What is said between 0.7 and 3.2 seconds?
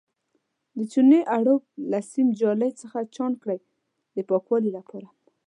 د چونې اړوب له سیم جالۍ څخه